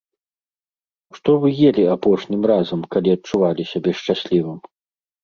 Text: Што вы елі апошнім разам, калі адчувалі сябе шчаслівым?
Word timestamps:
Што 1.17 1.35
вы 1.43 1.51
елі 1.69 1.83
апошнім 1.95 2.41
разам, 2.53 2.79
калі 2.97 3.09
адчувалі 3.17 3.63
сябе 3.73 3.91
шчаслівым? 4.01 4.57